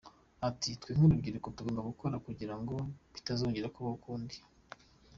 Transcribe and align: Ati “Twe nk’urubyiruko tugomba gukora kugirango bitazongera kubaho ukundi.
Ati 0.49 0.69
“Twe 0.81 0.91
nk’urubyiruko 0.95 1.47
tugomba 1.55 1.87
gukora 1.89 2.15
kugirango 2.25 2.75
bitazongera 3.13 3.71
kubaho 3.75 3.95
ukundi. 3.99 4.35